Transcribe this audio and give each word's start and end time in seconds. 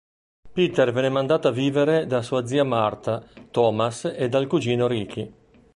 Peter 0.51 0.91
venne 0.91 1.09
mandato 1.09 1.47
a 1.47 1.51
vivere 1.51 2.07
da 2.07 2.23
sua 2.23 2.47
zia 2.47 2.63
Martha 2.63 3.23
Thomas 3.51 4.05
e 4.05 4.29
dal 4.29 4.47
cugino 4.47 4.87
Ricky. 4.87 5.31